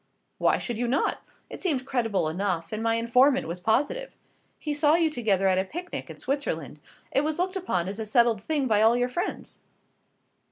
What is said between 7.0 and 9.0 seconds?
It was looked upon as a settled thing by all